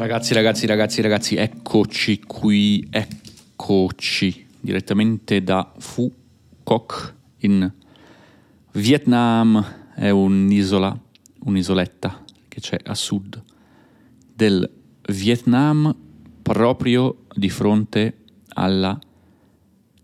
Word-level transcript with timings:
Ragazzi, 0.00 0.32
ragazzi, 0.32 0.64
ragazzi, 0.64 1.02
ragazzi, 1.02 1.36
eccoci 1.36 2.20
qui, 2.20 2.88
eccoci 2.88 4.46
direttamente 4.58 5.42
da 5.42 5.70
Phu 5.78 6.10
Quoc 6.62 7.14
in 7.40 7.70
Vietnam. 8.72 9.62
È 9.94 10.08
un'isola, 10.08 10.98
un'isoletta 11.40 12.24
che 12.48 12.60
c'è 12.60 12.78
a 12.82 12.94
sud 12.94 13.42
del 14.34 14.70
Vietnam, 15.08 15.94
proprio 16.40 17.26
di 17.34 17.50
fronte 17.50 18.20
alla 18.54 18.98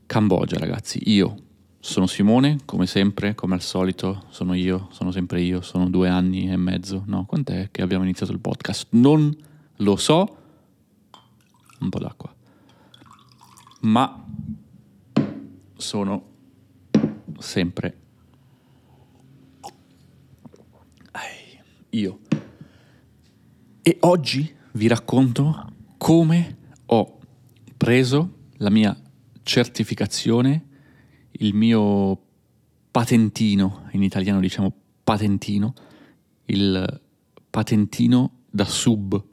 Cambogia, 0.04 0.58
ragazzi. 0.58 1.00
Io 1.04 1.36
sono 1.80 2.06
Simone, 2.06 2.58
come 2.66 2.84
sempre, 2.84 3.34
come 3.34 3.54
al 3.54 3.62
solito, 3.62 4.24
sono 4.28 4.52
io, 4.52 4.89
sono 4.90 5.11
sempre 5.11 5.40
io, 5.40 5.63
sono 5.63 5.89
due 5.89 6.11
anni 6.11 6.50
e 6.50 6.57
mezzo, 6.58 7.03
no? 7.07 7.25
Quant'è 7.25 7.71
che 7.71 7.81
abbiamo 7.81 8.04
iniziato 8.04 8.32
il 8.32 8.40
podcast? 8.40 8.89
Non 8.90 9.54
lo 9.76 9.96
so, 9.96 10.36
un 11.80 11.89
po' 11.89 11.98
d'acqua, 11.98 12.35
ma 13.82 14.25
sono 15.76 16.35
sempre 17.39 18.00
io. 21.90 22.21
E 23.82 23.96
oggi 24.00 24.54
vi 24.72 24.86
racconto 24.86 25.72
come 25.96 26.58
ho 26.86 27.18
preso 27.77 28.35
la 28.58 28.71
mia 28.71 28.96
certificazione, 29.43 30.66
il 31.32 31.54
mio 31.54 32.20
patentino, 32.91 33.88
in 33.92 34.02
italiano 34.02 34.41
diciamo 34.41 34.72
patentino, 35.02 35.74
il 36.47 37.00
patentino 37.48 38.42
da 38.50 38.64
sub 38.64 39.24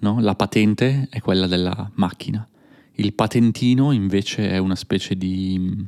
no? 0.00 0.20
La 0.20 0.34
patente 0.34 1.08
è 1.10 1.20
quella 1.20 1.46
della 1.46 1.90
macchina, 1.94 2.46
il 2.94 3.14
patentino 3.14 3.92
invece 3.92 4.50
è 4.50 4.58
una 4.58 4.74
specie 4.74 5.16
di, 5.16 5.86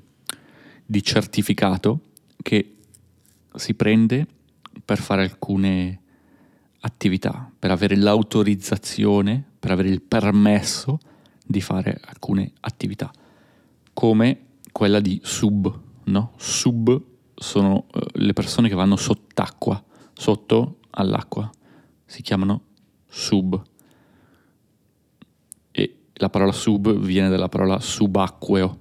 di 0.85 1.03
certificato 1.03 2.01
che 2.43 2.77
si 3.55 3.75
prende 3.75 4.27
per 4.85 4.99
fare 4.99 5.23
alcune 5.23 6.01
attività, 6.81 7.51
per 7.59 7.71
avere 7.71 7.97
l'autorizzazione, 7.97 9.45
per 9.59 9.71
avere 9.71 9.89
il 9.89 10.01
permesso 10.01 10.99
di 11.45 11.61
fare 11.61 12.01
alcune 12.07 12.53
attività, 12.61 13.11
come 13.93 14.47
quella 14.73 15.01
di 15.01 15.21
sub, 15.23 15.81
no? 16.05 16.33
Sub 16.37 17.01
sono 17.35 17.87
uh, 17.93 18.01
le 18.15 18.33
persone 18.33 18.69
che 18.69 18.75
vanno 18.75 18.97
sott'acqua, 18.97 19.83
sotto 20.15 20.79
all'acqua, 20.91 21.51
si 22.07 22.23
chiamano 22.23 22.63
sub 23.07 23.63
la 26.23 26.31
parola 26.31 26.53
sub 26.53 26.97
viene 27.01 27.29
dalla 27.29 27.49
parola 27.49 27.81
subacqueo, 27.81 28.81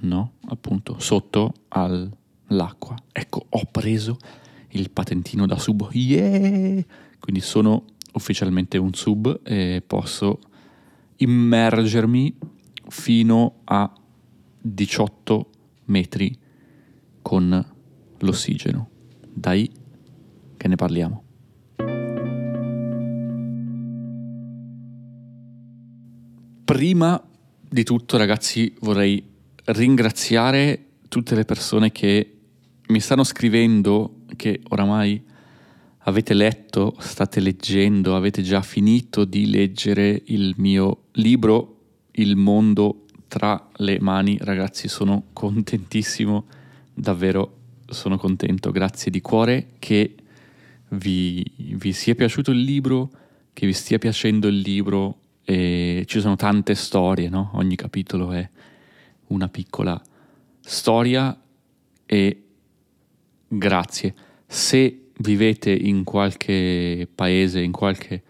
no? 0.00 0.32
Appunto, 0.48 0.98
sotto 0.98 1.52
all'acqua. 1.68 2.96
Ecco, 3.12 3.44
ho 3.50 3.64
preso 3.70 4.16
il 4.70 4.90
patentino 4.90 5.44
da 5.44 5.58
sub, 5.58 5.90
yeah! 5.92 6.82
Quindi 7.18 7.42
sono 7.42 7.84
ufficialmente 8.14 8.78
un 8.78 8.94
sub 8.94 9.40
e 9.44 9.82
posso 9.86 10.38
immergermi 11.16 12.34
fino 12.88 13.56
a 13.64 13.92
18 14.62 15.50
metri 15.84 16.34
con 17.20 17.72
l'ossigeno. 18.20 18.88
Dai, 19.30 19.70
che 20.56 20.66
ne 20.66 20.76
parliamo. 20.76 21.24
Prima 26.70 27.20
di 27.68 27.82
tutto, 27.82 28.16
ragazzi, 28.16 28.72
vorrei 28.82 29.20
ringraziare 29.64 30.84
tutte 31.08 31.34
le 31.34 31.44
persone 31.44 31.90
che 31.90 32.36
mi 32.86 33.00
stanno 33.00 33.24
scrivendo 33.24 34.20
che 34.36 34.60
oramai 34.68 35.20
avete 36.04 36.32
letto, 36.32 36.94
state 37.00 37.40
leggendo, 37.40 38.14
avete 38.14 38.42
già 38.42 38.62
finito 38.62 39.24
di 39.24 39.50
leggere 39.50 40.22
il 40.26 40.54
mio 40.58 41.06
libro 41.14 41.78
Il 42.12 42.36
mondo 42.36 43.06
tra 43.26 43.68
le 43.78 43.98
mani. 43.98 44.38
Ragazzi, 44.40 44.86
sono 44.86 45.24
contentissimo, 45.32 46.46
davvero 46.94 47.56
sono 47.88 48.16
contento. 48.16 48.70
Grazie 48.70 49.10
di 49.10 49.20
cuore 49.20 49.70
che 49.80 50.14
vi, 50.90 51.44
vi 51.56 51.92
sia 51.92 52.14
piaciuto 52.14 52.52
il 52.52 52.60
libro, 52.60 53.10
che 53.52 53.66
vi 53.66 53.72
stia 53.72 53.98
piacendo 53.98 54.46
il 54.46 54.60
libro 54.60 55.19
e 55.50 56.04
ci 56.06 56.20
sono 56.20 56.36
tante 56.36 56.76
storie, 56.76 57.28
no? 57.28 57.50
Ogni 57.54 57.74
capitolo 57.74 58.30
è 58.30 58.48
una 59.28 59.48
piccola 59.48 60.00
storia 60.60 61.36
e 62.06 62.44
grazie. 63.48 64.14
Se 64.46 65.08
vivete 65.16 65.72
in 65.72 66.04
qualche 66.04 67.08
paese, 67.12 67.62
in 67.62 67.72
qualche 67.72 68.22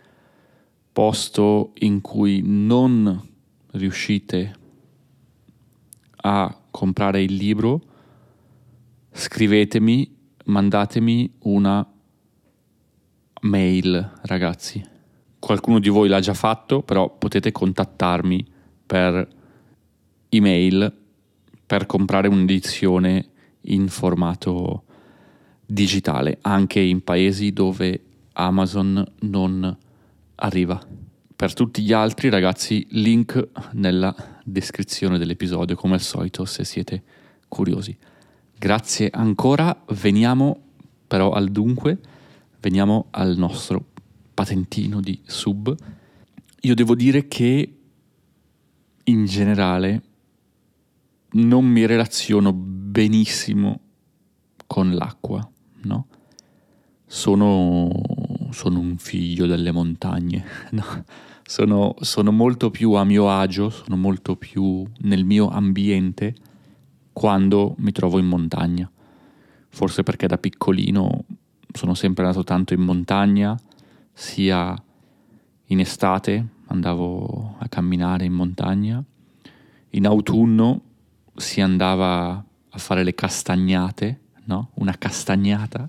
posto 0.91 1.73
in 1.81 2.01
cui 2.01 2.41
non 2.43 3.29
riuscite 3.73 4.55
a 6.23 6.59
comprare 6.71 7.23
il 7.23 7.35
libro, 7.35 7.83
scrivetemi, 9.13 10.11
mandatemi 10.45 11.35
una 11.41 11.87
mail, 13.43 14.11
ragazzi 14.23 14.99
qualcuno 15.41 15.81
di 15.81 15.89
voi 15.89 16.09
l'ha 16.09 16.21
già 16.21 16.35
fatto, 16.35 16.83
però 16.83 17.11
potete 17.17 17.51
contattarmi 17.51 18.47
per 18.87 19.29
email 20.29 20.99
per 21.67 21.87
comprare 21.87 22.29
un'edizione 22.29 23.29
in 23.63 23.89
formato 23.89 24.85
digitale, 25.67 26.39
anche 26.43 26.81
in 26.81 27.03
paesi 27.03 27.53
dove 27.53 28.03
Amazon 28.33 29.05
non 29.21 29.77
arriva. 30.37 30.81
Per 31.37 31.55
tutti 31.55 31.83
gli 31.83 31.93
altri 31.93 32.29
ragazzi, 32.29 32.87
link 32.91 33.49
nella 33.73 34.15
descrizione 34.45 35.17
dell'episodio, 35.17 35.77
come 35.77 35.95
al 35.95 36.01
solito, 36.01 36.45
se 36.45 36.65
siete 36.65 37.03
curiosi. 37.49 37.97
Grazie 38.59 39.09
ancora, 39.11 39.85
veniamo 39.91 40.61
però 41.07 41.33
al 41.33 41.49
dunque, 41.49 41.99
veniamo 42.61 43.07
al 43.11 43.37
nostro 43.37 43.83
patentino 44.41 45.03
di 45.03 45.21
sub, 45.27 45.77
io 46.63 46.75
devo 46.75 46.95
dire 46.95 47.29
che 47.29 47.77
in 49.05 49.27
generale 49.27 50.03
non 51.33 51.67
mi 51.67 51.85
relaziono 51.85 52.51
benissimo 52.55 53.81
con 54.67 54.95
l'acqua, 54.95 55.47
no? 55.83 56.07
Sono, 57.05 57.91
sono 58.49 58.79
un 58.79 58.97
figlio 58.97 59.45
delle 59.45 59.73
montagne, 59.73 60.43
no? 60.73 61.05
sono, 61.43 61.95
sono 62.01 62.33
molto 62.33 62.71
più 62.71 62.93
a 62.93 63.05
mio 63.05 63.29
agio, 63.29 63.69
sono 63.69 63.97
molto 63.97 64.37
più 64.37 64.87
nel 65.01 65.27
mio 65.27 65.51
ambiente 65.51 66.35
quando 67.13 67.75
mi 67.81 67.93
trovo 67.93 68.19
in 68.19 68.27
montagna. 68.27 68.91
Forse 69.69 70.03
perché 70.03 70.27
da 70.27 70.39
piccolino 70.39 71.25
sono 71.75 71.93
sempre 71.93 72.25
andato 72.25 72.43
tanto 72.43 72.73
in 72.73 72.81
montagna, 72.81 73.55
sia 74.21 74.77
in 75.65 75.81
estate 75.81 76.47
andavo 76.67 77.57
a 77.59 77.69
camminare 77.69 78.27
in 78.27 78.35
montagna, 78.35 79.03
in 79.91 80.07
autunno 80.07 80.83
si 81.37 81.63
andava 81.63 82.33
a 82.69 82.79
fare 82.79 83.03
le 83.03 83.15
castagnate, 83.15 84.21
no? 84.45 84.73
Una 84.75 84.95
castagnata 84.99 85.89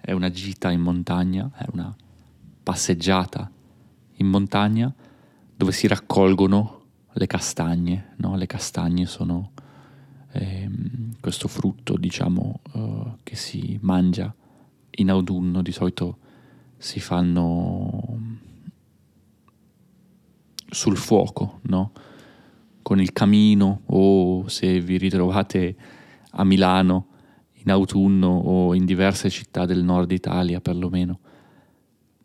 è 0.00 0.12
una 0.12 0.30
gita 0.30 0.70
in 0.70 0.80
montagna, 0.80 1.50
è 1.56 1.66
una 1.72 1.94
passeggiata 2.62 3.50
in 4.14 4.28
montagna 4.28 4.94
dove 5.56 5.72
si 5.72 5.88
raccolgono 5.88 6.82
le 7.10 7.26
castagne, 7.26 8.14
no? 8.18 8.36
Le 8.36 8.46
castagne 8.46 9.06
sono 9.06 9.50
ehm, 10.30 11.16
questo 11.20 11.48
frutto, 11.48 11.96
diciamo, 11.96 12.60
uh, 12.74 13.16
che 13.24 13.34
si 13.34 13.76
mangia 13.82 14.32
in 14.90 15.10
autunno, 15.10 15.62
di 15.62 15.72
solito 15.72 16.18
si 16.82 16.98
fanno 16.98 18.18
sul 20.68 20.96
fuoco, 20.96 21.60
no? 21.62 21.92
Con 22.82 23.00
il 23.00 23.12
camino 23.12 23.82
o 23.86 24.48
se 24.48 24.80
vi 24.80 24.98
ritrovate 24.98 25.76
a 26.30 26.42
Milano 26.42 27.06
in 27.52 27.70
autunno 27.70 28.26
o 28.26 28.74
in 28.74 28.84
diverse 28.84 29.30
città 29.30 29.64
del 29.64 29.84
nord 29.84 30.10
Italia 30.10 30.60
perlomeno, 30.60 31.20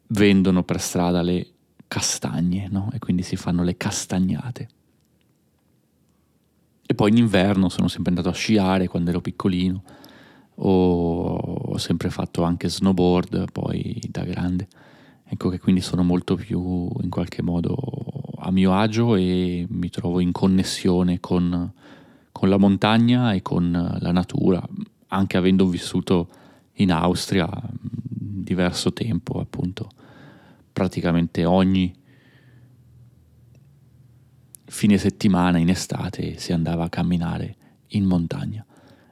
vendono 0.07 0.63
per 0.63 0.81
strada 0.81 1.21
le 1.21 1.51
castagne, 1.87 2.67
no? 2.67 2.89
E 2.93 2.97
quindi 2.97 3.21
si 3.21 3.35
fanno 3.35 3.61
le 3.61 3.77
castagnate. 3.77 4.69
E 6.83 6.95
poi 6.95 7.11
in 7.11 7.17
inverno 7.17 7.69
sono 7.69 7.87
sempre 7.87 8.09
andato 8.09 8.29
a 8.29 8.33
sciare 8.33 8.87
quando 8.87 9.11
ero 9.11 9.21
piccolino 9.21 9.83
ho 10.59 11.77
sempre 11.77 12.09
fatto 12.09 12.43
anche 12.43 12.67
snowboard 12.67 13.51
poi 13.51 14.01
da 14.09 14.23
grande 14.23 14.67
ecco 15.23 15.49
che 15.49 15.59
quindi 15.59 15.81
sono 15.81 16.03
molto 16.03 16.35
più 16.35 16.89
in 17.01 17.09
qualche 17.09 17.41
modo 17.41 17.75
a 18.39 18.51
mio 18.51 18.73
agio 18.73 19.15
e 19.15 19.65
mi 19.69 19.89
trovo 19.89 20.19
in 20.19 20.31
connessione 20.31 21.19
con, 21.19 21.71
con 22.31 22.49
la 22.49 22.57
montagna 22.57 23.33
e 23.33 23.41
con 23.41 23.71
la 23.99 24.11
natura, 24.11 24.65
anche 25.07 25.37
avendo 25.37 25.67
vissuto 25.67 26.29
in 26.73 26.91
Austria 26.91 27.49
diverso 27.79 28.93
tempo, 28.93 29.39
appunto, 29.39 29.89
praticamente 30.71 31.43
ogni 31.43 31.93
fine 34.65 34.97
settimana 34.97 35.57
in 35.57 35.69
estate 35.69 36.37
si 36.37 36.53
andava 36.53 36.85
a 36.85 36.89
camminare 36.89 37.55
in 37.87 38.05
montagna. 38.05 38.65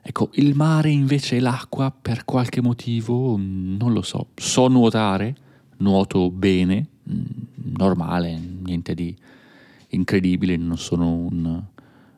Ecco, 0.07 0.29
il 0.33 0.53
mare 0.53 0.91
invece 0.91 1.37
e 1.37 1.39
l'acqua 1.39 1.89
per 1.89 2.25
qualche 2.25 2.61
motivo 2.61 3.37
non 3.39 3.91
lo 3.91 4.03
so. 4.03 4.27
So 4.35 4.67
nuotare, 4.67 5.35
nuoto 5.77 6.29
bene, 6.29 6.89
normale, 7.55 8.37
niente 8.37 8.93
di 8.93 9.17
incredibile, 9.89 10.57
non 10.57 10.77
sono 10.77 11.11
un 11.11 11.63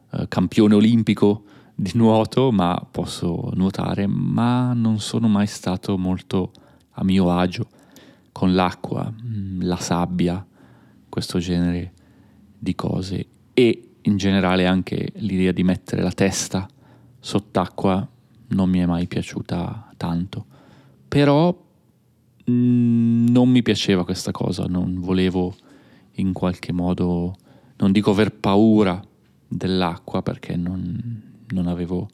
uh, 0.09 0.27
campione 0.27 0.75
olimpico 0.75 1.45
di 1.73 1.91
nuoto, 1.93 2.51
ma 2.51 2.85
posso 2.91 3.51
nuotare, 3.53 4.05
ma 4.05 4.73
non 4.73 4.99
sono 4.99 5.29
mai 5.29 5.47
stato 5.47 5.97
molto 5.97 6.51
a 6.91 7.05
mio 7.05 7.31
agio 7.31 7.69
con 8.33 8.53
l'acqua, 8.53 9.09
mm, 9.09 9.61
la 9.61 9.77
sabbia, 9.77 10.45
questo 11.07 11.39
genere 11.39 11.93
di 12.59 12.75
cose 12.75 13.25
e 13.53 13.91
in 14.01 14.17
generale 14.17 14.65
anche 14.65 15.13
l'idea 15.15 15.53
di 15.53 15.63
mettere 15.63 16.01
la 16.01 16.11
testa 16.11 16.67
sott'acqua 17.27 18.07
non 18.47 18.69
mi 18.69 18.79
è 18.79 18.85
mai 18.85 19.05
piaciuta 19.05 19.91
tanto. 19.97 20.45
Però 21.09 21.53
mm, 22.49 23.27
non 23.27 23.49
mi 23.49 23.61
piaceva 23.61 24.05
questa 24.05 24.31
cosa, 24.31 24.63
non 24.63 25.01
volevo 25.01 25.53
in 26.13 26.31
qualche 26.31 26.71
modo, 26.71 27.35
non 27.75 27.91
dico 27.91 28.11
aver 28.11 28.31
paura 28.31 29.05
dell'acqua 29.45 30.21
perché 30.21 30.55
non, 30.55 31.21
non 31.49 31.67
avevo 31.67 32.07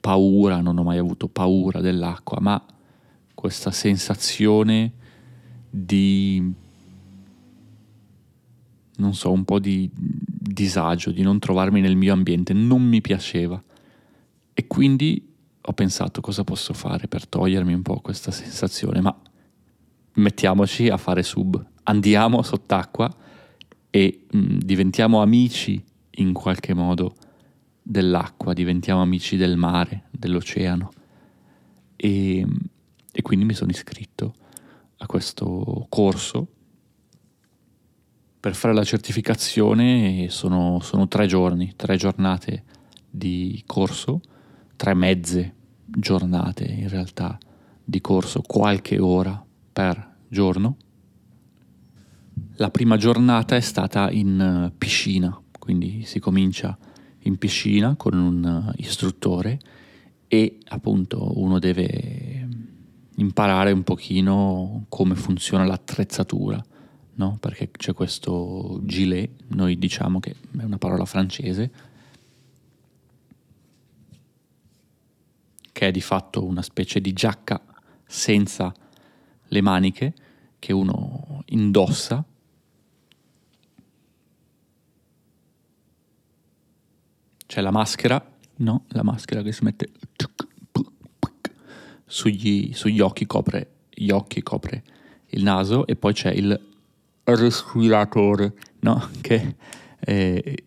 paura, 0.00 0.60
non 0.60 0.76
ho 0.76 0.82
mai 0.82 0.98
avuto 0.98 1.28
paura 1.28 1.80
dell'acqua, 1.80 2.40
ma 2.40 2.60
questa 3.34 3.70
sensazione 3.70 4.90
di, 5.70 6.52
non 8.96 9.14
so, 9.14 9.30
un 9.30 9.44
po' 9.44 9.60
di 9.60 9.88
disagio, 9.94 11.12
di 11.12 11.22
non 11.22 11.38
trovarmi 11.38 11.80
nel 11.80 11.94
mio 11.94 12.12
ambiente, 12.12 12.52
non 12.52 12.82
mi 12.82 13.00
piaceva. 13.00 13.62
E 14.54 14.66
quindi 14.66 15.30
ho 15.60 15.72
pensato 15.72 16.20
cosa 16.20 16.44
posso 16.44 16.72
fare 16.74 17.08
per 17.08 17.26
togliermi 17.26 17.72
un 17.72 17.82
po' 17.82 18.00
questa 18.00 18.30
sensazione, 18.30 19.00
ma 19.00 19.16
mettiamoci 20.14 20.88
a 20.88 20.96
fare 20.96 21.22
sub, 21.22 21.64
andiamo 21.84 22.42
sott'acqua 22.42 23.14
e 23.90 24.26
mh, 24.30 24.38
mm, 24.38 24.58
diventiamo 24.58 25.22
amici 25.22 25.82
in 26.16 26.32
qualche 26.32 26.74
modo 26.74 27.14
dell'acqua, 27.82 28.52
diventiamo 28.52 29.00
amici 29.00 29.36
del 29.36 29.56
mare, 29.56 30.04
dell'oceano. 30.10 30.90
E, 31.96 32.46
e 33.12 33.22
quindi 33.22 33.44
mi 33.44 33.54
sono 33.54 33.70
iscritto 33.70 34.34
a 34.98 35.06
questo 35.06 35.86
corso 35.88 36.48
per 38.42 38.56
fare 38.56 38.74
la 38.74 38.82
certificazione 38.82 40.28
sono, 40.28 40.80
sono 40.80 41.06
tre 41.06 41.28
giorni, 41.28 41.74
tre 41.76 41.96
giornate 41.96 42.64
di 43.08 43.62
corso, 43.68 44.20
tre 44.82 44.94
mezze 44.94 45.54
giornate 45.84 46.64
in 46.64 46.88
realtà 46.88 47.38
di 47.84 48.00
corso, 48.00 48.42
qualche 48.42 48.98
ora 48.98 49.40
per 49.72 50.16
giorno. 50.26 50.76
La 52.56 52.68
prima 52.68 52.96
giornata 52.96 53.54
è 53.54 53.60
stata 53.60 54.10
in 54.10 54.72
piscina, 54.76 55.40
quindi 55.56 56.02
si 56.04 56.18
comincia 56.18 56.76
in 57.20 57.38
piscina 57.38 57.94
con 57.94 58.14
un 58.14 58.72
istruttore 58.78 59.60
e 60.26 60.58
appunto 60.66 61.38
uno 61.38 61.60
deve 61.60 62.48
imparare 63.18 63.70
un 63.70 63.84
pochino 63.84 64.86
come 64.88 65.14
funziona 65.14 65.64
l'attrezzatura, 65.64 66.60
no? 67.14 67.36
perché 67.38 67.70
c'è 67.70 67.92
questo 67.92 68.80
gilet, 68.82 69.30
noi 69.50 69.78
diciamo 69.78 70.18
che 70.18 70.34
è 70.58 70.64
una 70.64 70.78
parola 70.78 71.04
francese, 71.04 71.70
che 75.72 75.88
è 75.88 75.90
di 75.90 76.00
fatto 76.00 76.44
una 76.44 76.62
specie 76.62 77.00
di 77.00 77.12
giacca 77.12 77.60
senza 78.06 78.72
le 79.44 79.60
maniche 79.60 80.14
che 80.58 80.72
uno 80.72 81.42
indossa. 81.46 82.24
C'è 87.46 87.60
la 87.60 87.70
maschera, 87.70 88.24
no? 88.56 88.84
La 88.88 89.02
maschera 89.02 89.42
che 89.42 89.52
si 89.52 89.64
mette 89.64 89.90
sugli, 92.06 92.72
sugli 92.74 93.00
occhi, 93.00 93.26
copre 93.26 93.70
gli 93.88 94.10
occhi, 94.10 94.42
copre 94.42 94.82
il 95.28 95.42
naso 95.42 95.86
e 95.86 95.96
poi 95.96 96.12
c'è 96.12 96.30
il 96.30 96.60
respiratore, 97.24 98.54
no? 98.80 99.08
Che 99.20 99.56
eh, 99.98 100.64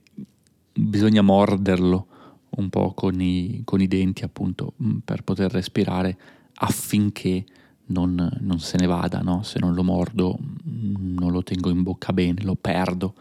bisogna 0.73 1.21
morderlo 1.21 2.07
un 2.55 2.69
po' 2.69 2.93
con 2.93 3.19
i, 3.21 3.61
con 3.63 3.81
i, 3.81 3.87
denti 3.87 4.23
appunto 4.23 4.73
mm, 4.81 4.97
per 4.99 5.23
poter 5.23 5.51
respirare 5.51 6.17
affinché 6.55 7.43
non, 7.87 8.37
non 8.41 8.59
se 8.59 8.77
ne 8.77 8.85
vada, 8.85 9.19
no? 9.19 9.43
Se 9.43 9.59
non 9.59 9.73
lo 9.73 9.83
mordo 9.83 10.37
mm, 10.39 11.17
non 11.17 11.31
lo 11.31 11.43
tengo 11.43 11.69
in 11.69 11.83
bocca 11.83 12.13
bene, 12.13 12.41
lo 12.43 12.55
perdo 12.55 13.13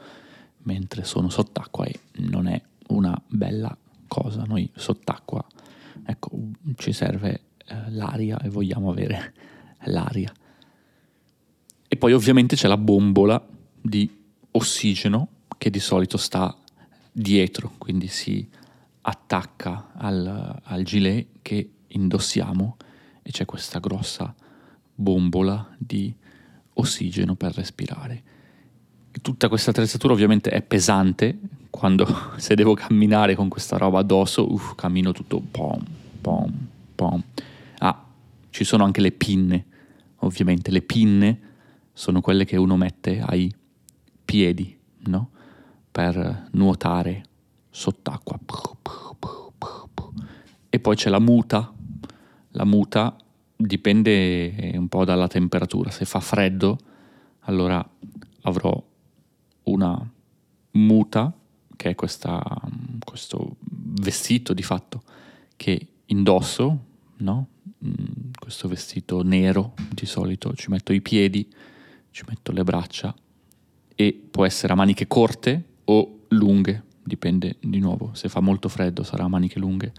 mentre 0.65 1.05
sono 1.05 1.29
sott'acqua 1.29 1.85
e 1.85 1.99
non 2.19 2.47
è 2.47 2.61
una 2.89 3.21
bella 3.27 3.77
cosa. 4.07 4.45
Noi 4.45 4.71
sott'acqua, 4.75 5.45
ecco, 6.05 6.31
ci 6.77 6.93
serve 6.93 7.41
eh, 7.67 7.91
l'aria 7.91 8.41
e 8.41 8.49
vogliamo 8.49 8.91
avere 8.91 9.35
l'aria. 9.87 10.33
E 11.87 11.97
poi 11.97 12.13
ovviamente 12.13 12.57
c'è 12.57 12.69
la 12.69 12.77
bombola 12.77 13.45
di 13.81 14.11
ossigeno 14.53 15.29
che 15.59 15.71
di 15.71 15.81
solito 15.81 16.17
sta 16.17 16.57
dietro, 17.13 17.73
quindi 17.79 18.09
si 18.09 18.47
attacca 19.06 19.91
al, 19.95 20.61
al 20.62 20.83
gilet 20.83 21.27
che 21.43 21.71
indossiamo 21.89 22.77
e 23.23 23.31
c'è 23.31 23.45
questa 23.45 23.79
grossa 23.79 24.35
bombola 24.94 25.75
di 25.79 26.15
ossigeno 26.75 27.34
per 27.34 27.55
respirare. 27.55 28.23
Tutta 29.23 29.49
questa 29.49 29.70
attrezzatura 29.70 30.13
ovviamente 30.13 30.51
è 30.51 30.63
pesante, 30.63 31.39
quando 31.70 32.06
se 32.37 32.55
devo 32.55 32.75
camminare 32.75 33.34
con 33.34 33.49
questa 33.49 33.77
roba 33.77 34.01
addosso, 34.01 34.51
uff, 34.53 34.75
cammino 34.75 35.13
tutto 35.13 35.41
pom, 35.41 35.82
pom, 36.20 36.53
pom 36.94 37.23
ci 38.55 38.63
sono 38.63 38.84
anche 38.84 39.01
le 39.01 39.11
pinne, 39.11 39.65
ovviamente 40.19 40.70
le 40.70 40.81
pinne 40.81 41.41
sono 41.93 42.20
quelle 42.20 42.44
che 42.44 42.56
uno 42.56 42.77
mette 42.77 43.19
ai 43.20 43.53
piedi, 44.25 44.79
no? 45.06 45.31
Per 45.91 46.51
nuotare 46.53 47.25
sott'acqua. 47.75 48.39
E 50.71 50.79
poi 50.79 50.97
c'è 50.97 51.11
la 51.11 51.19
muta. 51.19 51.73
La 52.51 52.65
muta 52.65 53.17
dipende 53.57 54.73
un 54.75 54.89
po' 54.89 55.05
dalla 55.05 55.27
temperatura. 55.27 55.91
Se 55.91 56.05
fa 56.05 56.21
freddo, 56.21 56.79
allora 57.41 57.85
avrò 58.43 58.83
una 59.65 60.11
muta, 60.73 61.33
che 61.77 61.91
è 61.91 61.95
questa, 61.95 62.41
questo 63.05 63.57
vestito 63.61 64.55
di 64.55 64.63
fatto 64.63 65.03
che 65.57 65.89
indosso, 66.07 66.79
no? 67.19 67.49
Mm, 67.85 68.31
questo 68.39 68.69
vestito 68.69 69.23
nero 69.23 69.75
di 69.91 70.07
solito, 70.07 70.55
ci 70.55 70.71
metto 70.71 70.93
i 70.93 71.01
piedi, 71.01 71.49
ci 72.11 72.25
metto 72.29 72.53
le 72.53 72.63
braccia 72.63 73.13
e 73.95 74.27
può 74.31 74.45
essere 74.45 74.73
a 74.73 74.77
maniche 74.77 75.07
corte 75.07 75.65
o 75.85 76.21
lunghe, 76.29 76.83
dipende 77.05 77.56
di 77.61 77.79
nuovo, 77.79 78.11
se 78.15 78.29
fa 78.29 78.41
molto 78.41 78.69
freddo 78.69 79.03
sarà 79.03 79.25
a 79.25 79.29
maniche 79.29 79.58
lunghe, 79.58 79.93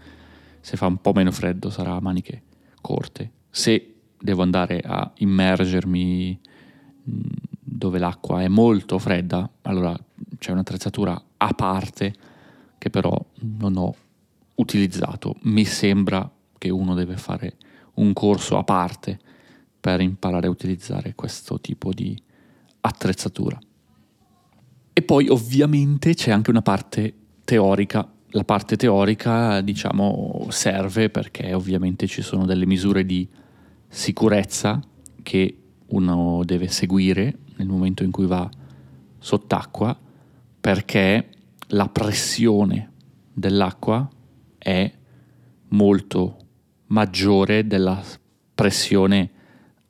se 0.60 0.76
fa 0.76 0.86
un 0.86 1.00
po' 1.00 1.12
meno 1.12 1.30
freddo 1.30 1.70
sarà 1.70 1.94
a 1.94 2.00
maniche 2.00 2.42
corte. 2.80 3.30
Se 3.50 3.94
devo 4.18 4.42
andare 4.42 4.80
a 4.80 5.10
immergermi 5.16 6.40
mm, 7.08 7.20
dove 7.60 7.98
l'acqua 7.98 8.42
è 8.42 8.48
molto 8.48 8.98
fredda, 8.98 9.48
allora 9.62 9.96
c'è 10.38 10.52
un'attrezzatura 10.52 11.22
a 11.36 11.52
parte 11.54 12.14
che 12.78 12.90
però 12.90 13.16
non 13.40 13.76
ho 13.76 13.94
utilizzato. 14.56 15.36
Mi 15.42 15.64
sembra 15.64 16.30
che 16.58 16.70
uno 16.70 16.94
deve 16.94 17.16
fare 17.16 17.56
un 17.94 18.12
corso 18.12 18.58
a 18.58 18.64
parte 18.64 19.18
per 19.78 20.00
imparare 20.00 20.46
a 20.46 20.50
utilizzare 20.50 21.14
questo 21.14 21.60
tipo 21.60 21.92
di 21.92 22.20
attrezzatura. 22.80 23.58
E 24.98 25.02
poi 25.02 25.28
ovviamente 25.28 26.14
c'è 26.14 26.30
anche 26.30 26.48
una 26.48 26.62
parte 26.62 27.12
teorica. 27.44 28.10
La 28.30 28.44
parte 28.44 28.76
teorica, 28.76 29.60
diciamo, 29.60 30.46
serve 30.48 31.10
perché 31.10 31.52
ovviamente 31.52 32.06
ci 32.06 32.22
sono 32.22 32.46
delle 32.46 32.64
misure 32.64 33.04
di 33.04 33.28
sicurezza 33.88 34.80
che 35.22 35.58
uno 35.88 36.40
deve 36.46 36.68
seguire 36.68 37.36
nel 37.56 37.66
momento 37.66 38.04
in 38.04 38.10
cui 38.10 38.24
va 38.24 38.48
sott'acqua 39.18 39.94
perché 40.58 41.28
la 41.68 41.90
pressione 41.90 42.92
dell'acqua 43.34 44.08
è 44.56 44.90
molto 45.68 46.36
maggiore 46.86 47.66
della 47.66 48.02
pressione 48.54 49.30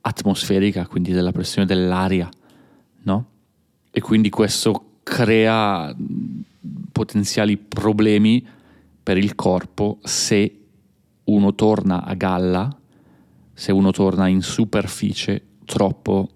atmosferica, 0.01 0.85
quindi 0.85 1.13
della 1.13 1.31
pressione 1.31 1.65
dell'aria, 1.65 2.29
no? 3.03 3.29
E 3.89 4.01
quindi 4.01 4.29
questo 4.29 4.86
crea 5.07 5.95
potenziali 6.91 7.55
problemi 7.55 8.45
per 9.01 9.17
il 9.17 9.35
corpo 9.35 9.99
se 10.03 10.59
uno 11.23 11.55
torna 11.55 12.03
a 12.03 12.13
galla, 12.13 12.77
se 13.53 13.71
uno 13.71 13.91
torna 13.91 14.27
in 14.27 14.41
superficie 14.41 15.43
troppo 15.63 16.29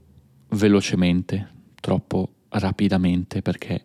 velocemente, 0.51 1.49
troppo 1.81 2.29
rapidamente, 2.49 3.41
perché 3.41 3.83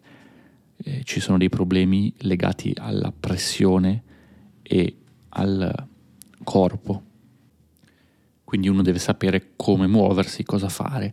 eh, 0.77 1.03
ci 1.03 1.19
sono 1.19 1.37
dei 1.37 1.49
problemi 1.49 2.13
legati 2.19 2.73
alla 2.77 3.13
pressione 3.13 4.03
e 4.63 4.97
al 5.31 5.89
corpo. 6.45 7.03
Quindi 8.45 8.69
uno 8.69 8.83
deve 8.83 9.01
sapere 9.01 9.51
come 9.57 9.89
muoversi, 9.89 10.45
cosa 10.45 10.69
fare, 10.69 11.13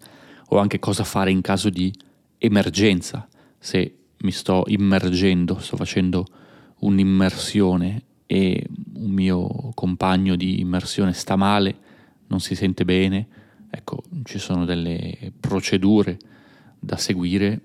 o 0.50 0.60
anche 0.60 0.78
cosa 0.78 1.04
fare 1.04 1.32
in 1.32 1.42
caso 1.42 1.70
di 1.70 1.92
emergenza. 2.38 3.28
Se 3.64 3.96
mi 4.18 4.32
sto 4.32 4.66
immergendo, 4.68 5.58
sto 5.60 5.78
facendo 5.78 6.26
un'immersione 6.80 8.04
e 8.26 8.68
un 8.96 9.10
mio 9.10 9.72
compagno 9.74 10.36
di 10.36 10.60
immersione 10.60 11.14
sta 11.14 11.38
male, 11.38 11.78
non 12.28 12.42
si 12.42 12.56
sente 12.56 12.84
bene, 12.84 13.26
ecco, 13.72 14.04
ci 14.26 14.38
sono 14.38 14.66
delle 14.66 15.32
procedure 15.40 16.20
da 16.78 16.98
seguire 16.98 17.62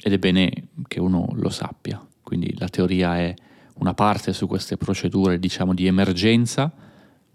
ed 0.00 0.12
è 0.12 0.18
bene 0.18 0.68
che 0.86 1.00
uno 1.00 1.30
lo 1.34 1.48
sappia. 1.48 2.00
Quindi 2.22 2.54
la 2.56 2.68
teoria 2.68 3.18
è 3.18 3.34
una 3.78 3.94
parte 3.94 4.32
su 4.32 4.46
queste 4.46 4.76
procedure, 4.76 5.40
diciamo, 5.40 5.74
di 5.74 5.88
emergenza, 5.88 6.72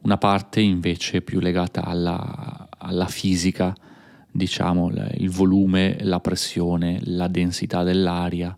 una 0.04 0.18
parte 0.18 0.62
invece 0.62 1.22
più 1.22 1.42
legata 1.42 1.84
alla, 1.84 2.70
alla 2.70 3.08
fisica, 3.08 3.76
diciamo, 4.36 4.92
il 5.14 5.30
volume, 5.30 5.96
la 6.02 6.20
pressione, 6.20 7.00
la 7.04 7.30
densità 7.30 7.84
dell'aria, 7.84 8.56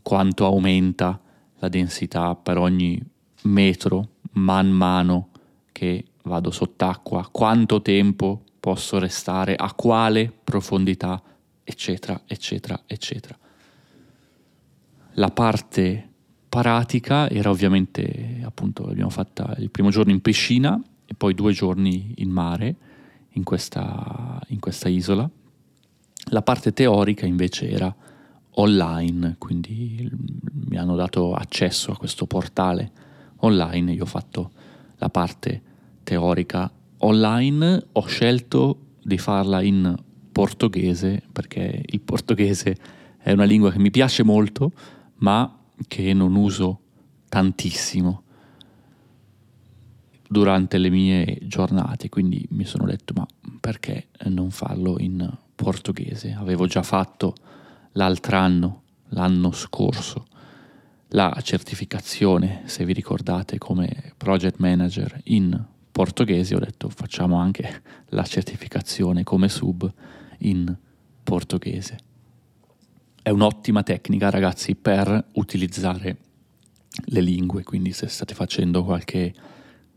quanto 0.00 0.44
aumenta 0.44 1.20
la 1.58 1.68
densità 1.68 2.36
per 2.36 2.58
ogni 2.58 3.02
metro 3.42 4.10
man 4.34 4.70
mano 4.70 5.30
che 5.72 6.04
vado 6.22 6.52
sott'acqua, 6.52 7.28
quanto 7.32 7.82
tempo 7.82 8.42
posso 8.60 9.00
restare, 9.00 9.56
a 9.56 9.72
quale 9.74 10.32
profondità, 10.44 11.20
eccetera, 11.64 12.22
eccetera, 12.26 12.82
eccetera. 12.86 13.36
La 15.14 15.30
parte 15.30 16.08
paratica 16.48 17.28
era 17.28 17.50
ovviamente, 17.50 18.40
appunto, 18.44 18.86
l'abbiamo 18.86 19.10
fatta 19.10 19.56
il 19.58 19.70
primo 19.70 19.90
giorno 19.90 20.12
in 20.12 20.20
piscina 20.20 20.80
e 21.04 21.14
poi 21.14 21.34
due 21.34 21.52
giorni 21.52 22.12
in 22.18 22.30
mare, 22.30 22.76
in 23.36 23.44
questa, 23.44 24.40
in 24.48 24.60
questa 24.60 24.88
isola. 24.88 25.28
La 26.30 26.42
parte 26.42 26.72
teorica 26.72 27.26
invece 27.26 27.70
era 27.70 27.94
online, 28.58 29.36
quindi 29.38 30.10
mi 30.68 30.76
hanno 30.76 30.96
dato 30.96 31.34
accesso 31.34 31.92
a 31.92 31.96
questo 31.96 32.26
portale 32.26 32.90
online, 33.38 33.92
io 33.92 34.02
ho 34.02 34.06
fatto 34.06 34.50
la 34.96 35.08
parte 35.08 35.62
teorica 36.02 36.70
online, 36.98 37.86
ho 37.92 38.06
scelto 38.06 38.78
di 39.02 39.18
farla 39.18 39.60
in 39.60 39.94
portoghese 40.32 41.22
perché 41.30 41.82
il 41.84 42.00
portoghese 42.00 42.76
è 43.18 43.32
una 43.32 43.44
lingua 43.44 43.70
che 43.70 43.78
mi 43.78 43.90
piace 43.90 44.22
molto, 44.22 44.72
ma 45.16 45.58
che 45.86 46.12
non 46.12 46.34
uso 46.34 46.80
tantissimo 47.28 48.22
durante 50.28 50.78
le 50.78 50.90
mie 50.90 51.38
giornate, 51.42 52.08
quindi 52.08 52.46
mi 52.50 52.64
sono 52.64 52.86
detto 52.86 53.12
ma 53.14 53.26
perché 53.60 54.08
non 54.26 54.50
farlo 54.50 54.98
in 54.98 55.28
portoghese? 55.54 56.32
Avevo 56.32 56.66
già 56.66 56.82
fatto 56.82 57.34
l'altro 57.92 58.36
anno, 58.36 58.82
l'anno 59.10 59.52
scorso, 59.52 60.26
la 61.10 61.38
certificazione, 61.42 62.62
se 62.64 62.84
vi 62.84 62.92
ricordate, 62.92 63.58
come 63.58 64.12
project 64.16 64.58
manager 64.58 65.20
in 65.24 65.64
portoghese, 65.92 66.54
ho 66.54 66.58
detto 66.58 66.88
facciamo 66.88 67.36
anche 67.38 67.82
la 68.08 68.24
certificazione 68.24 69.22
come 69.24 69.48
sub 69.48 69.90
in 70.40 70.76
portoghese. 71.22 71.98
È 73.22 73.30
un'ottima 73.30 73.82
tecnica, 73.82 74.30
ragazzi, 74.30 74.74
per 74.74 75.24
utilizzare 75.32 76.16
le 77.06 77.20
lingue, 77.20 77.62
quindi 77.62 77.92
se 77.92 78.08
state 78.08 78.34
facendo 78.34 78.84
qualche 78.84 79.34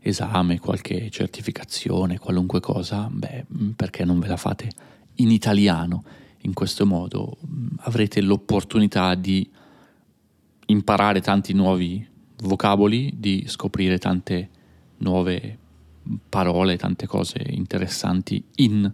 esame, 0.00 0.58
qualche 0.58 1.10
certificazione, 1.10 2.18
qualunque 2.18 2.60
cosa, 2.60 3.08
beh, 3.10 3.46
perché 3.76 4.04
non 4.04 4.18
ve 4.18 4.28
la 4.28 4.36
fate 4.36 4.70
in 5.16 5.30
italiano? 5.30 6.04
In 6.42 6.54
questo 6.54 6.86
modo 6.86 7.36
avrete 7.80 8.22
l'opportunità 8.22 9.14
di 9.14 9.48
imparare 10.66 11.20
tanti 11.20 11.52
nuovi 11.52 12.06
vocaboli, 12.42 13.12
di 13.16 13.44
scoprire 13.46 13.98
tante 13.98 14.48
nuove 14.98 15.58
parole, 16.28 16.76
tante 16.76 17.06
cose 17.06 17.44
interessanti 17.48 18.42
in 18.56 18.90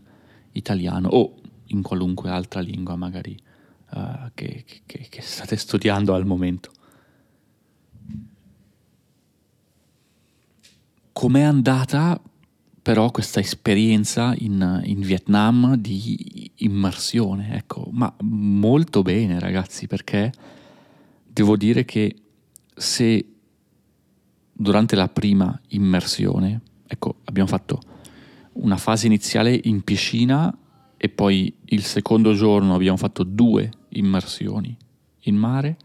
italiano 0.52 1.08
o 1.08 1.36
in 1.66 1.82
qualunque 1.82 2.30
altra 2.30 2.60
lingua 2.60 2.96
magari 2.96 3.38
uh, 3.92 4.30
che, 4.34 4.64
che, 4.84 5.06
che 5.08 5.22
state 5.22 5.56
studiando 5.56 6.14
al 6.14 6.26
momento. 6.26 6.70
Com'è 11.26 11.42
andata 11.42 12.22
però 12.80 13.10
questa 13.10 13.40
esperienza 13.40 14.32
in, 14.38 14.80
in, 14.84 15.00
Vietnam 15.00 15.74
di 15.74 16.52
immersione? 16.58 17.56
Ecco, 17.56 17.88
ma 17.90 18.14
molto 18.20 19.02
bene 19.02 19.40
ragazzi, 19.40 19.88
perché 19.88 20.32
devo 21.26 21.56
dire 21.56 21.84
che 21.84 22.14
se 22.76 23.28
durante 24.52 24.94
la 24.94 25.08
prima 25.08 25.60
immersione 25.70 26.60
ecco, 26.86 27.16
abbiamo 27.24 27.48
fatto 27.48 27.80
una 28.52 28.76
fase 28.76 29.06
iniziale 29.06 29.60
in 29.64 29.82
piscina 29.82 30.56
e 30.96 31.08
poi 31.08 31.52
il 31.64 31.82
secondo 31.82 32.34
giorno 32.34 32.72
abbiamo 32.76 32.98
fatto 32.98 33.24
due 33.24 33.68
immersioni 33.88 34.76
in 35.22 35.34
mare, 35.34 35.76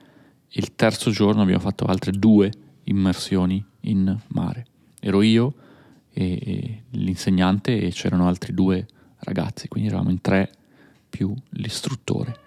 il 0.49 0.75
terzo 0.75 1.09
giorno 1.09 1.41
abbiamo 1.41 1.61
fatto 1.61 1.85
altre 1.85 2.11
due 2.11 2.51
immersioni 2.83 3.65
in 3.79 4.15
mare. 4.27 4.65
Ero 5.01 5.21
io 5.21 5.53
e, 6.13 6.39
e 6.41 6.83
l'insegnante 6.91 7.77
e 7.77 7.89
c'erano 7.89 8.27
altri 8.27 8.53
due 8.53 8.85
ragazzi, 9.19 9.67
quindi 9.67 9.89
eravamo 9.89 10.11
in 10.11 10.21
tre 10.21 10.49
più 11.09 11.35
l'istruttore. 11.49 12.39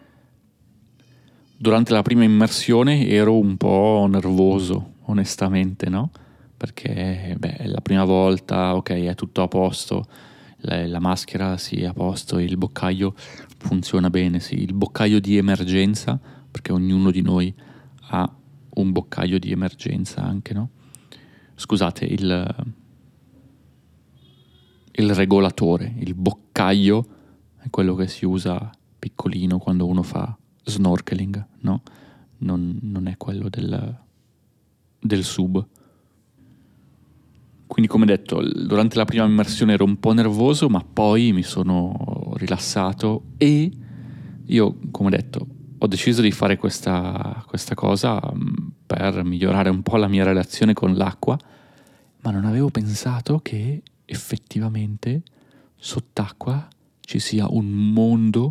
Durante 1.57 1.93
la 1.93 2.03
prima 2.03 2.25
immersione 2.25 3.07
ero 3.07 3.37
un 3.39 3.59
po' 3.59 4.07
nervoso, 4.09 4.95
onestamente, 5.03 5.91
no? 5.91 6.11
perché 6.57 7.35
beh, 7.39 7.57
è 7.57 7.67
la 7.67 7.81
prima 7.83 8.05
volta, 8.05 8.75
ok, 8.75 8.91
è 8.91 9.15
tutto 9.15 9.43
a 9.43 9.49
posto, 9.49 10.07
la, 10.59 10.87
la 10.87 10.99
maschera 10.99 11.59
sì 11.59 11.83
è 11.83 11.87
a 11.87 11.93
posto, 11.93 12.39
il 12.39 12.57
boccaglio 12.57 13.15
funziona 13.59 14.09
bene, 14.09 14.41
sì, 14.41 14.63
il 14.63 14.73
boccaglio 14.73 15.19
di 15.19 15.37
emergenza, 15.37 16.19
perché 16.51 16.73
ognuno 16.73 17.11
di 17.11 17.21
noi 17.21 17.53
ha 18.11 18.35
un 18.77 18.93
boccaglio 18.93 19.39
di 19.39 19.51
emergenza 19.53 20.23
anche, 20.23 20.55
no? 20.55 20.69
Scusate, 21.55 22.05
il, 22.05 22.67
il 24.93 25.15
regolatore, 25.15 25.95
il 25.99 26.15
boccaglio 26.15 27.07
è 27.59 27.71
quello 27.71 27.95
che 27.95 28.09
si 28.09 28.25
usa 28.25 28.71
piccolino 28.99 29.59
quando 29.59 29.87
uno 29.87 30.03
fa 30.03 30.37
snorkeling, 30.65 31.47
no? 31.61 31.83
Non, 32.39 32.79
non 32.83 33.07
è 33.07 33.17
quello 33.17 33.49
del, 33.49 33.99
del 34.99 35.25
sub. 35.25 35.67
Quindi 37.67 37.91
come 37.91 38.07
detto, 38.07 38.41
durante 38.43 38.97
la 38.97 39.05
prima 39.05 39.25
immersione 39.25 39.73
ero 39.73 39.85
un 39.85 39.99
po' 39.99 40.13
nervoso, 40.13 40.69
ma 40.69 40.85
poi 40.85 41.33
mi 41.33 41.43
sono 41.43 42.33
rilassato 42.37 43.25
e 43.37 43.71
io, 44.47 44.79
come 44.91 45.11
detto, 45.11 45.47
ho 45.79 45.87
deciso 45.87 46.23
di 46.23 46.31
fare 46.31 46.57
questa, 46.57 47.43
questa 47.47 47.75
cosa 47.75 48.21
mm, 48.35 48.63
per 48.87 49.25
migliorare 49.25 49.71
un 49.71 49.83
po' 49.83 49.97
la 49.97 50.09
mia 50.09 50.25
relazione 50.25 50.73
con 50.73 50.95
l'acqua, 50.95 51.38
ma 52.21 52.31
non 52.31 52.45
avevo 52.45 52.71
pensato 52.71 53.41
che 53.41 53.83
effettivamente 54.05 55.23
sott'acqua 55.76 56.69
ci 57.00 57.19
sia 57.19 57.47
un 57.49 57.67
mondo 57.67 58.50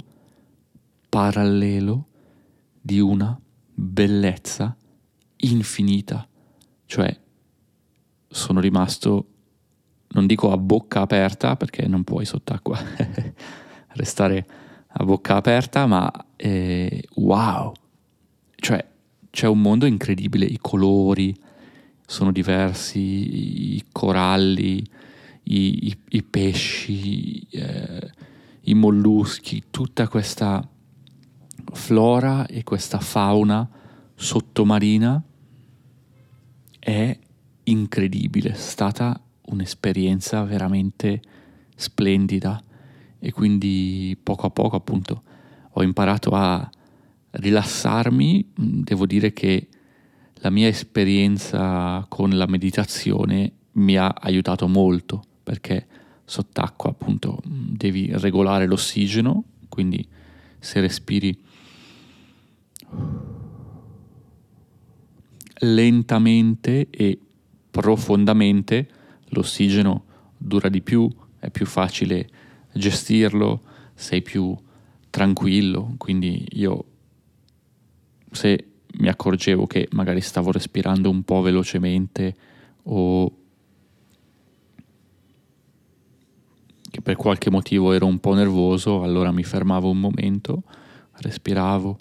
parallelo 1.10 2.08
di 2.80 3.00
una 3.00 3.40
bellezza 3.74 4.76
infinita, 5.38 6.28
cioè 6.86 7.20
sono 8.28 8.60
rimasto 8.60 9.28
non 10.14 10.28
dico 10.28 10.52
a 10.52 10.58
bocca 10.58 11.02
aperta 11.02 11.56
perché 11.56 11.88
non 11.88 12.04
puoi 12.04 12.26
sott'acqua 12.26 12.78
restare 13.94 14.46
a 14.88 15.04
bocca 15.04 15.36
aperta, 15.36 15.88
ma 15.88 16.12
eh, 16.36 17.04
wow, 17.16 17.74
cioè 18.56 18.86
c'è 19.34 19.48
un 19.48 19.62
mondo 19.62 19.88
incredibile, 19.88 20.46
i 20.46 20.60
colori 20.62 21.36
sono 22.06 22.32
diversi, 22.32 23.78
i 23.78 23.86
coralli, 23.92 24.78
i, 25.46 25.88
i, 25.88 25.98
i 26.10 26.22
pesci, 26.22 27.40
eh, 27.50 28.12
i 28.62 28.76
molluschi, 28.76 29.64
tutta 29.72 30.08
questa 30.08 30.64
flora 31.72 32.46
e 32.46 32.64
questa 32.64 33.00
fauna 33.00 33.68
sottomarina 34.14 35.20
è 36.78 37.18
incredibile, 37.64 38.52
è 38.52 38.56
stata 38.56 39.20
un'esperienza 39.48 40.44
veramente 40.44 41.22
splendida 41.76 42.62
e 43.18 43.32
quindi 43.32 44.16
poco 44.22 44.46
a 44.46 44.52
poco 44.52 44.76
appunto 44.76 45.24
ho 45.72 45.82
imparato 45.82 46.30
a 46.34 46.70
rilassarmi, 47.34 48.52
devo 48.56 49.06
dire 49.06 49.34
che 49.34 49.68
la 50.36 50.50
mia 50.50 50.68
esperienza 50.68 52.06
con 52.10 52.30
la 52.32 52.46
meditazione 52.48 53.52
mi 53.74 53.98
ha 53.98 54.08
aiutato 54.08 54.68
molto 54.68 55.24
perché 55.42 55.88
sott'acqua 56.26 56.92
appunto 56.92 57.42
devi 57.44 58.10
regolare 58.14 58.66
l'ossigeno, 58.66 59.44
quindi 59.70 60.06
se 60.60 60.80
respiri 60.80 61.38
lentamente 65.60 66.88
e 66.90 67.20
profondamente 67.72 68.88
l'ossigeno 69.30 70.06
dura 70.38 70.70
di 70.70 70.82
più, 70.82 71.10
è 71.40 71.50
più 71.50 71.66
facile 71.66 72.30
gestirlo, 72.74 73.62
sei 73.96 74.22
più 74.22 74.56
tranquillo, 75.10 75.96
quindi 75.98 76.46
io 76.52 76.86
se 78.34 78.68
mi 79.00 79.08
accorgevo 79.08 79.66
che 79.66 79.88
magari 79.92 80.22
stavo 80.22 80.52
respirando 80.52 81.10
un 81.10 81.24
po' 81.24 81.42
velocemente 81.42 82.36
o 82.84 83.32
che 86.92 87.02
per 87.02 87.16
qualche 87.16 87.50
motivo 87.50 87.92
ero 87.92 88.06
un 88.06 88.20
po' 88.20 88.36
nervoso, 88.36 89.02
allora 89.02 89.32
mi 89.32 89.44
fermavo 89.44 89.90
un 89.90 90.00
momento, 90.00 90.64
respiravo 91.14 91.98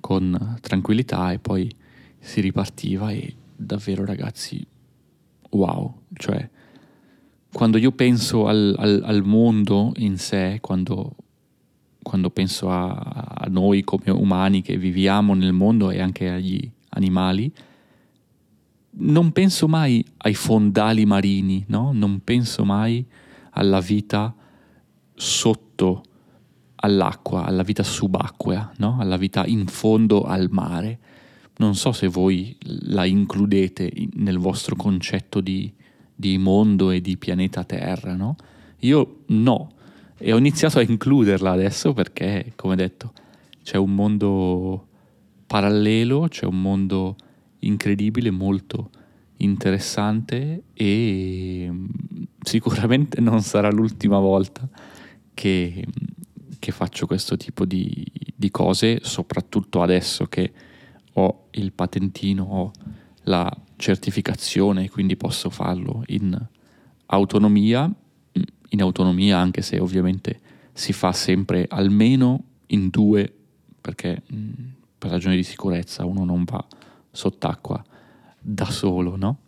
con 0.00 0.58
tranquillità 0.60 1.32
e 1.32 1.38
poi 1.38 1.74
si 2.18 2.42
ripartiva 2.42 3.10
e 3.10 3.34
davvero 3.56 4.04
ragazzi, 4.04 4.66
wow, 5.50 6.02
cioè 6.14 6.50
quando 7.54 7.78
io 7.78 7.92
penso 7.92 8.48
al, 8.48 8.74
al, 8.76 9.00
al 9.04 9.22
mondo 9.22 9.92
in 9.96 10.18
sé, 10.18 10.58
quando, 10.60 11.14
quando 12.04 12.30
penso 12.30 12.70
a, 12.70 12.90
a, 12.92 13.46
noi 13.48 13.82
come 13.82 14.10
umani 14.10 14.62
che 14.62 14.76
viviamo 14.76 15.34
nel 15.34 15.54
mondo 15.54 15.90
e 15.90 16.00
anche 16.00 16.28
agli 16.28 16.70
animali, 16.90 17.50
non 18.96 19.32
penso 19.32 19.66
mai 19.66 20.04
ai 20.18 20.34
fondali 20.34 21.06
marini, 21.06 21.64
no? 21.68 21.90
non 21.92 22.20
penso 22.22 22.64
mai 22.64 23.04
alla 23.52 23.80
vita 23.80 24.32
sotto 25.14 26.02
all'acqua, 26.76 27.44
alla 27.46 27.62
vita 27.62 27.82
subacquea, 27.82 28.74
no? 28.76 28.98
alla 29.00 29.16
vita 29.16 29.46
in 29.46 29.66
fondo 29.66 30.22
al 30.24 30.48
mare. 30.50 30.98
Non 31.56 31.74
so 31.74 31.92
se 31.92 32.06
voi 32.06 32.56
la 32.60 33.06
includete 33.06 33.90
nel 34.14 34.38
vostro 34.38 34.76
concetto 34.76 35.40
di, 35.40 35.72
di 36.14 36.36
mondo 36.36 36.90
e 36.90 37.00
di 37.00 37.16
pianeta 37.16 37.64
Terra, 37.64 38.14
no? 38.14 38.36
Io 38.80 39.20
no, 39.26 39.70
e 40.26 40.32
ho 40.32 40.38
iniziato 40.38 40.78
a 40.78 40.82
includerla 40.82 41.50
adesso 41.50 41.92
perché, 41.92 42.54
come 42.56 42.76
detto, 42.76 43.12
c'è 43.62 43.76
un 43.76 43.94
mondo 43.94 44.86
parallelo, 45.46 46.28
c'è 46.28 46.46
un 46.46 46.62
mondo 46.62 47.16
incredibile, 47.58 48.30
molto 48.30 48.88
interessante 49.36 50.62
e 50.72 51.68
mm, 51.70 51.86
sicuramente 52.40 53.20
non 53.20 53.42
sarà 53.42 53.70
l'ultima 53.70 54.18
volta 54.18 54.66
che, 55.34 55.84
che 56.58 56.72
faccio 56.72 57.06
questo 57.06 57.36
tipo 57.36 57.66
di, 57.66 58.10
di, 58.34 58.50
cose, 58.50 59.00
soprattutto 59.02 59.82
adesso 59.82 60.24
che 60.24 60.52
ho 61.12 61.48
il 61.50 61.70
patentino, 61.72 62.44
ho 62.44 62.70
la 63.24 63.54
certificazione, 63.76 64.88
quindi 64.88 65.18
posso 65.18 65.50
farlo 65.50 66.02
in 66.06 66.34
autonomia, 67.08 67.94
in 68.74 68.82
autonomia 68.82 69.38
anche 69.38 69.62
se 69.62 69.78
ovviamente 69.78 70.40
si 70.72 70.92
fa 70.92 71.12
sempre 71.12 71.66
almeno 71.68 72.42
in 72.66 72.88
due, 72.90 73.32
perché 73.80 74.22
per 74.98 75.10
ragioni 75.10 75.36
di 75.36 75.44
sicurezza 75.44 76.04
uno 76.04 76.24
non 76.24 76.44
va 76.44 76.64
sott'acqua 77.10 77.82
da 78.40 78.64
solo, 78.66 79.16
no? 79.16 79.38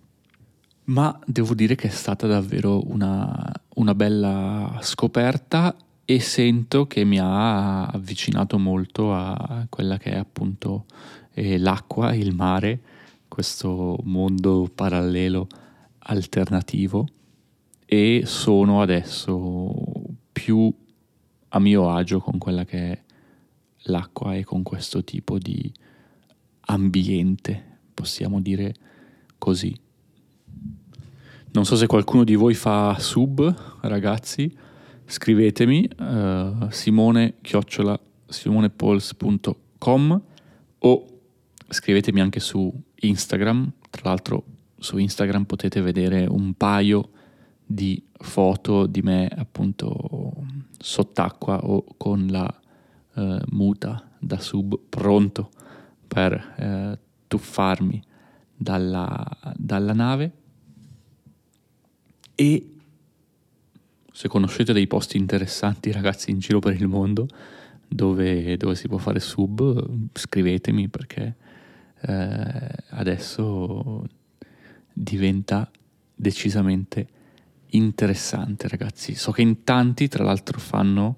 Ma 0.84 1.18
devo 1.26 1.54
dire 1.54 1.74
che 1.74 1.88
è 1.88 1.90
stata 1.90 2.28
davvero 2.28 2.88
una, 2.88 3.52
una 3.74 3.94
bella 3.96 4.78
scoperta 4.82 5.74
e 6.04 6.20
sento 6.20 6.86
che 6.86 7.02
mi 7.02 7.18
ha 7.18 7.86
avvicinato 7.86 8.56
molto 8.56 9.12
a 9.12 9.66
quella 9.68 9.98
che 9.98 10.12
è 10.12 10.16
appunto 10.16 10.84
eh, 11.34 11.58
l'acqua, 11.58 12.14
il 12.14 12.32
mare, 12.32 12.80
questo 13.26 13.98
mondo 14.04 14.70
parallelo 14.72 15.48
alternativo 15.98 17.08
e 17.86 18.22
sono 18.24 18.82
adesso 18.82 19.72
più 20.32 20.72
a 21.48 21.58
mio 21.60 21.90
agio 21.90 22.18
con 22.20 22.36
quella 22.38 22.64
che 22.64 22.92
è 22.92 23.02
l'acqua 23.84 24.34
e 24.34 24.44
con 24.44 24.62
questo 24.62 25.04
tipo 25.04 25.38
di 25.38 25.72
ambiente, 26.66 27.78
possiamo 27.94 28.40
dire 28.40 28.74
così. 29.38 29.74
Non 31.52 31.64
so 31.64 31.76
se 31.76 31.86
qualcuno 31.86 32.24
di 32.24 32.34
voi 32.34 32.54
fa 32.54 32.98
sub, 32.98 33.78
ragazzi, 33.82 34.54
scrivetemi 35.06 35.88
uh, 35.98 36.68
simone 36.70 37.36
chiocciola 37.40 37.98
simonepols.com 38.26 40.22
o 40.78 41.06
scrivetemi 41.68 42.20
anche 42.20 42.40
su 42.40 42.72
Instagram, 43.00 43.72
tra 43.88 44.10
l'altro 44.10 44.44
su 44.78 44.98
Instagram 44.98 45.44
potete 45.44 45.80
vedere 45.80 46.26
un 46.26 46.54
paio 46.54 47.10
di 47.66 48.02
foto 48.12 48.86
di 48.86 49.02
me 49.02 49.28
appunto 49.28 50.44
sott'acqua 50.78 51.64
o 51.64 51.84
con 51.96 52.26
la 52.28 52.60
uh, 53.14 53.38
muta 53.50 54.08
da 54.18 54.38
sub 54.38 54.78
pronto 54.88 55.50
per 56.06 56.54
uh, 56.58 56.98
tuffarmi 57.26 58.02
dalla, 58.54 59.26
dalla 59.56 59.92
nave. 59.92 60.32
E 62.34 62.70
se 64.12 64.28
conoscete 64.28 64.72
dei 64.72 64.86
posti 64.86 65.16
interessanti 65.16 65.90
ragazzi 65.92 66.30
in 66.30 66.38
giro 66.38 66.58
per 66.58 66.74
il 66.74 66.86
mondo 66.86 67.26
dove, 67.88 68.56
dove 68.56 68.74
si 68.74 68.88
può 68.88 68.98
fare 68.98 69.20
sub 69.20 69.86
scrivetemi 70.12 70.88
perché 70.88 71.36
eh, 72.00 72.70
adesso 72.90 74.04
diventa 74.92 75.70
decisamente 76.14 77.08
interessante 77.70 78.68
ragazzi 78.68 79.14
so 79.14 79.32
che 79.32 79.42
in 79.42 79.64
tanti 79.64 80.08
tra 80.08 80.24
l'altro 80.24 80.58
fanno 80.58 81.16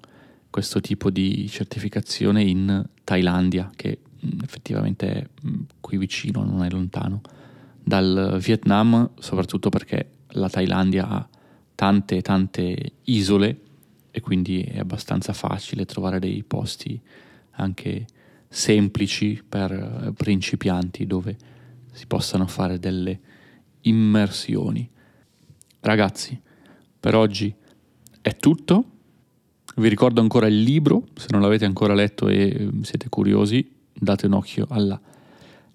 questo 0.49 0.81
tipo 0.81 1.09
di 1.09 1.47
certificazione 1.47 2.43
in 2.43 2.83
Thailandia 3.03 3.69
che 3.75 3.99
mm, 4.25 4.39
effettivamente 4.43 5.11
è 5.11 5.27
mm, 5.47 5.61
qui 5.79 5.97
vicino 5.97 6.43
non 6.43 6.63
è 6.63 6.69
lontano 6.69 7.21
dal 7.81 8.37
Vietnam 8.41 9.11
soprattutto 9.19 9.69
perché 9.69 10.11
la 10.33 10.49
Thailandia 10.49 11.07
ha 11.07 11.27
tante 11.75 12.21
tante 12.21 12.93
isole 13.05 13.61
e 14.11 14.21
quindi 14.21 14.61
è 14.61 14.79
abbastanza 14.79 15.33
facile 15.33 15.85
trovare 15.85 16.19
dei 16.19 16.43
posti 16.43 16.99
anche 17.51 18.05
semplici 18.49 19.41
per 19.47 19.71
eh, 19.71 20.11
principianti 20.13 21.05
dove 21.05 21.37
si 21.91 22.07
possano 22.07 22.47
fare 22.47 22.79
delle 22.79 23.19
immersioni. 23.81 24.89
Ragazzi, 25.81 26.39
per 26.99 27.15
oggi 27.15 27.53
è 28.21 28.35
tutto. 28.35 28.85
Vi 29.75 29.87
ricordo 29.87 30.19
ancora 30.19 30.47
il 30.47 30.61
libro, 30.61 31.07
se 31.15 31.27
non 31.31 31.41
l'avete 31.41 31.65
ancora 31.65 31.93
letto 31.93 32.27
e 32.27 32.37
eh, 32.37 32.69
siete 32.81 33.07
curiosi, 33.07 33.75
date 33.93 34.25
un 34.25 34.33
occhio 34.33 34.67
alla 34.69 34.99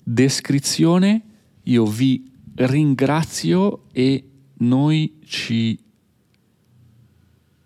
descrizione. 0.02 1.22
Io 1.64 1.86
vi 1.86 2.30
ringrazio 2.56 3.84
e 3.92 4.28
noi 4.58 5.20
ci 5.24 5.78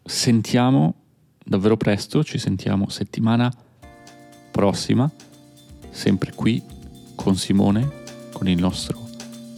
sentiamo 0.04 0.94
davvero 1.44 1.76
presto, 1.76 2.22
ci 2.22 2.38
sentiamo 2.38 2.88
settimana 2.88 3.52
prossima, 4.52 5.10
sempre 5.90 6.32
qui 6.34 6.62
con 7.16 7.36
Simone, 7.36 8.04
con 8.32 8.48
il 8.48 8.58
nostro 8.58 9.08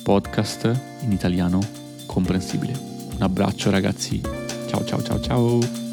podcast 0.03 0.81
in 1.03 1.13
italiano 1.13 1.80
comprensibile. 2.11 2.73
Un 3.15 3.23
abbraccio 3.23 3.71
ragazzi. 3.71 4.21
Ciao 4.67 4.85
ciao 4.85 5.01
ciao 5.01 5.21
ciao. 5.21 5.90